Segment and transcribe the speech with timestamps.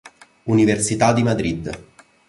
[0.45, 1.79] Università di Madrid